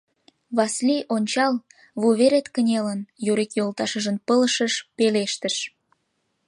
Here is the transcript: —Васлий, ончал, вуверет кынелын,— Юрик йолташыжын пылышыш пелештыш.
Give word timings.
—Васлий, 0.57 1.03
ончал, 1.15 1.53
вуверет 2.01 2.47
кынелын,— 2.55 2.99
Юрик 3.31 3.51
йолташыжын 3.59 4.17
пылышыш 4.27 4.73
пелештыш. 4.97 5.55